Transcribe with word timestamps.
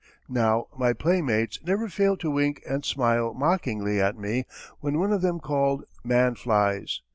Now 0.29 0.65
my 0.75 0.93
playmates 0.93 1.59
never 1.63 1.87
failed 1.87 2.21
to 2.21 2.31
wink 2.31 2.63
and 2.67 2.83
smile 2.83 3.35
mockingly 3.35 4.01
at 4.01 4.17
me 4.17 4.45
when 4.79 4.97
one 4.97 5.13
of 5.13 5.21
them 5.21 5.39
called 5.39 5.83
"Man 6.03 6.33
flies!" 6.33 7.03